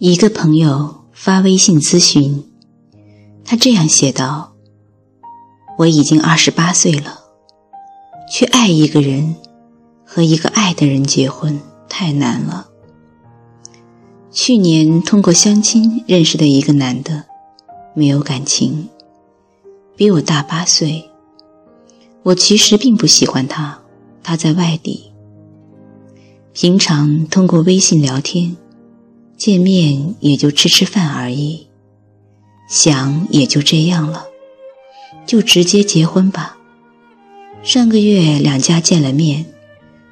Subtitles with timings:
[0.00, 2.44] 一个朋友发微信咨询，
[3.44, 4.52] 他这样写道
[5.76, 7.18] ：“我已经二十八岁了，
[8.30, 9.34] 去爱一个人
[10.04, 12.68] 和一个爱的人结婚太难了。
[14.30, 17.24] 去年通过相亲认识的一个男的，
[17.92, 18.88] 没有感情，
[19.96, 21.10] 比我大八岁。
[22.22, 23.80] 我其实并不喜欢他，
[24.22, 25.10] 他在外地，
[26.52, 28.56] 平常通过微信聊天。”
[29.38, 31.68] 见面也就吃吃饭而已，
[32.68, 34.26] 想也就这样了，
[35.24, 36.56] 就直接结婚吧。
[37.62, 39.46] 上个月两家见了面，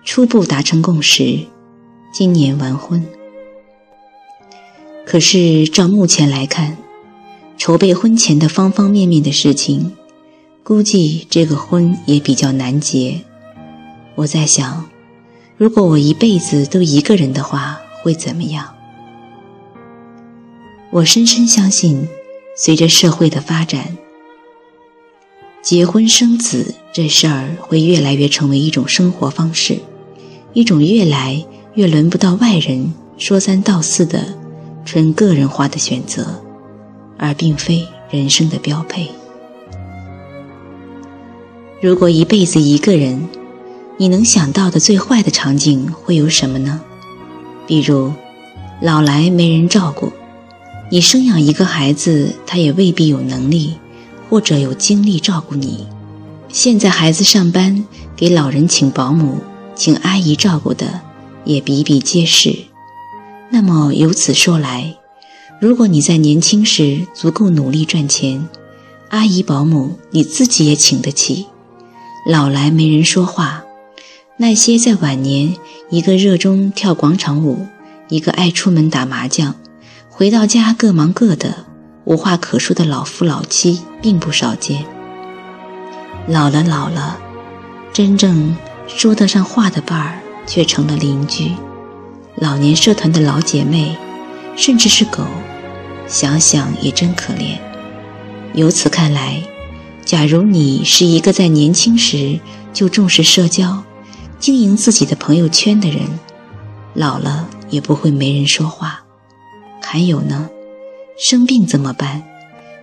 [0.04, 1.40] 初步达成共识，
[2.12, 3.04] 今年完婚。
[5.04, 6.76] 可是照目前来看，
[7.58, 9.96] 筹备婚前的方方面面的事情，
[10.62, 13.22] 估计这个婚也比较难结。
[14.14, 14.88] 我在想，
[15.56, 18.75] 如果我一辈子都一个人的话，会怎么样？
[20.90, 22.08] 我深深相信，
[22.56, 23.96] 随着社会的发展，
[25.60, 29.78] 结婚生子这事儿会越来越成为一种生活方式，
[30.52, 34.34] 一种越来越轮不到外人说三道四的
[34.84, 36.42] 纯个人化的选择，
[37.18, 39.08] 而并非人生的标配。
[41.82, 43.28] 如果一辈子一个人，
[43.98, 46.80] 你能想到的最坏的场景会有什么呢？
[47.66, 48.12] 比如，
[48.80, 50.10] 老来没人照顾。
[50.88, 53.74] 你生养一个孩子，他也未必有能力
[54.30, 55.86] 或者有精力照顾你。
[56.48, 57.84] 现在孩子上班，
[58.14, 59.40] 给老人请保姆、
[59.74, 61.00] 请阿姨照顾的
[61.44, 62.56] 也比比皆是。
[63.50, 64.96] 那么由此说来，
[65.60, 68.48] 如果你在年轻时足够努力赚钱，
[69.08, 71.46] 阿姨保姆你自己也请得起。
[72.28, 73.64] 老来没人说话，
[74.36, 75.56] 那些在晚年
[75.90, 77.66] 一个热衷跳广场舞，
[78.08, 79.54] 一个爱出门打麻将。
[80.18, 81.66] 回到家各忙各的，
[82.04, 84.82] 无话可说的老夫老妻并不少见。
[86.26, 87.18] 老了老了，
[87.92, 88.56] 真正
[88.88, 91.52] 说得上话的伴儿却成了邻居、
[92.36, 93.94] 老年社团的老姐妹，
[94.56, 95.22] 甚至是狗。
[96.08, 97.58] 想想也真可怜。
[98.54, 99.42] 由此看来，
[100.02, 102.40] 假如你是一个在年轻时
[102.72, 103.84] 就重视社交、
[104.38, 106.00] 经营自己的朋友圈的人，
[106.94, 109.02] 老了也不会没人说话。
[109.88, 110.50] 还有呢，
[111.16, 112.24] 生病怎么办？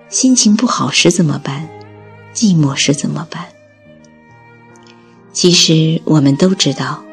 [0.10, 1.68] 心情不好时怎么办？
[2.34, 3.48] 寂寞时怎么办？
[5.34, 7.04] 其实我们都知道，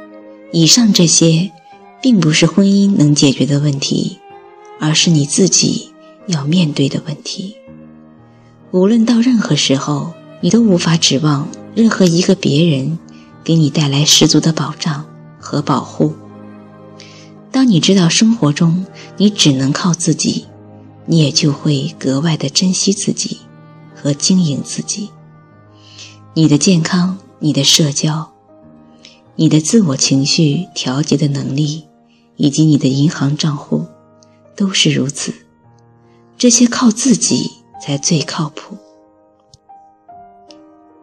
[0.53, 1.51] 以上这些
[2.01, 4.21] 并不是婚姻能解决的问题，
[4.79, 5.91] 而是你自己
[6.29, 7.57] 要面对的问题。
[8.71, 12.97] 无论到任何时候，你都无法指望任何一个别人
[13.43, 15.05] 给你带来十足的保障
[15.41, 16.15] 和保护。
[17.53, 20.47] 当你知道生活中你只能靠自己，
[21.07, 23.39] 你也就会格外的珍惜自己
[23.95, 25.11] 和经营自己。
[26.35, 28.33] 你的健康、你的社交、
[29.35, 31.85] 你的自我情绪调节的能力，
[32.37, 33.85] 以及你的银行账户，
[34.55, 35.35] 都是如此。
[36.39, 37.51] 这些靠自己
[37.83, 38.77] 才最靠谱。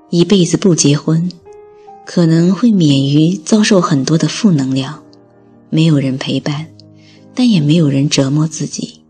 [0.09, 1.29] 一辈子不结婚，
[2.05, 5.03] 可能会免于遭受很多的负能量。
[5.69, 6.67] 没有人陪伴，
[7.35, 9.01] 但也没有人折磨自己。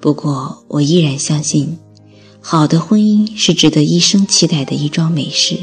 [0.00, 1.78] 不过，我依然相信，
[2.40, 5.58] 好的婚姻是值得一生期待的一桩美事。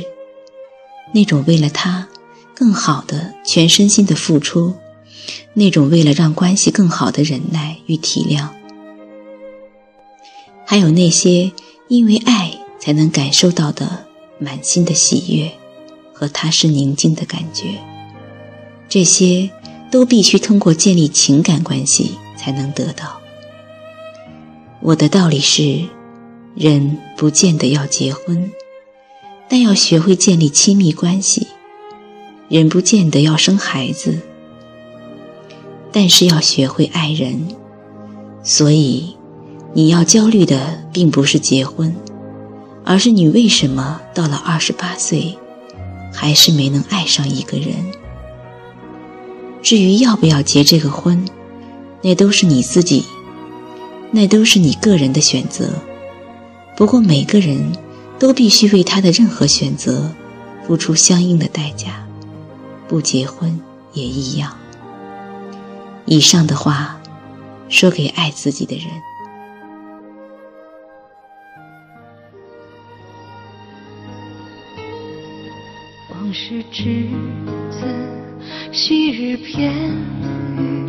[1.13, 2.07] 那种为了他
[2.53, 4.73] 更好的全身心的付出，
[5.53, 8.49] 那种为了让关系更好的忍耐与体谅，
[10.65, 11.51] 还有那些
[11.87, 14.05] 因为爱才能感受到的
[14.39, 15.51] 满心的喜悦
[16.13, 17.79] 和踏实宁静的感觉，
[18.89, 19.49] 这些。
[19.89, 23.19] 都必须通过建立情感关系才能得到。
[24.81, 25.85] 我的道理是，
[26.55, 28.51] 人不见得要结婚，
[29.49, 31.47] 但要学会建立亲密关系；
[32.47, 34.19] 人不见得要生孩子，
[35.91, 37.47] 但是要学会爱人。
[38.43, 39.15] 所以，
[39.73, 41.93] 你要焦虑的并不是结婚，
[42.85, 45.37] 而是你为什么到了二十八岁，
[46.13, 47.73] 还是没能爱上一个人。
[49.67, 51.25] 至于要不要结这个婚，
[52.01, 53.03] 那都是你自己，
[54.11, 55.69] 那都是你个人的选择。
[56.77, 57.73] 不过每个人
[58.17, 60.09] 都必须为他的任何选择
[60.65, 62.07] 付出相应的代价，
[62.87, 63.59] 不结婚
[63.91, 64.57] 也一样。
[66.05, 67.01] 以上的话，
[67.67, 68.85] 说给爱自己的人。
[76.13, 77.09] 往事只
[77.69, 78.06] 字。
[78.79, 79.73] 昔日片
[80.55, 80.85] 语，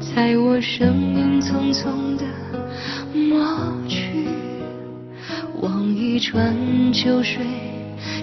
[0.00, 2.24] 在我生命匆匆的
[3.12, 4.26] 抹去，
[5.60, 6.56] 望一川
[6.90, 7.44] 秋水，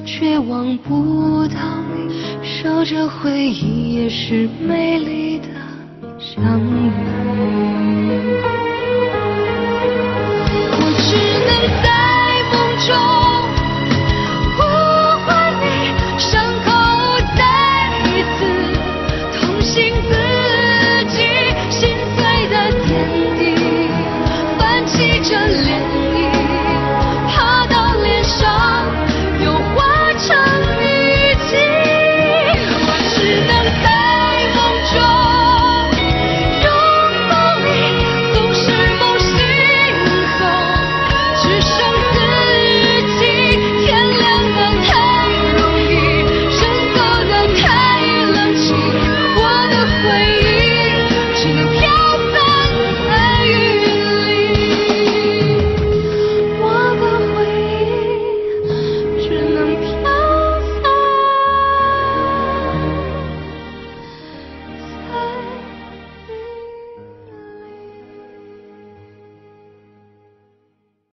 [0.08, 1.60] 却望不到
[1.96, 2.16] 你。
[2.44, 5.46] 守着回忆，也是美丽的
[6.18, 6.90] 相遇。